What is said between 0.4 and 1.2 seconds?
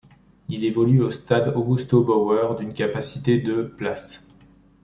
Il évolue au